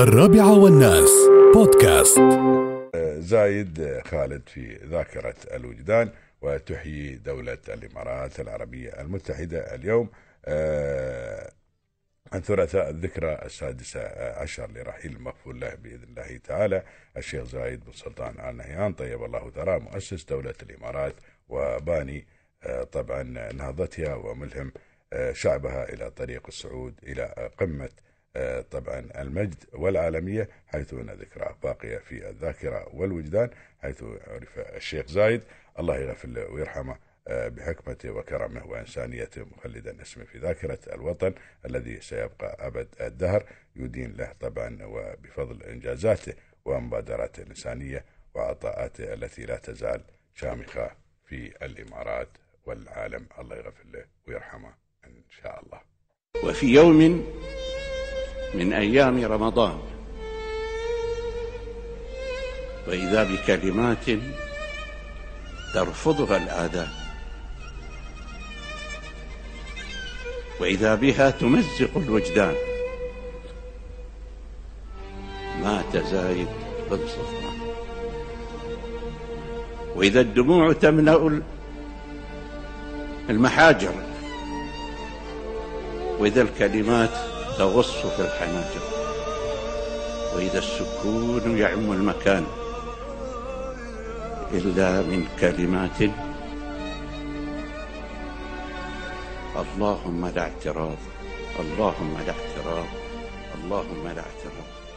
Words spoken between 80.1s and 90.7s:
الدموع تملا المحاجر. وإذا الكلمات تغص في الحناجر وإذا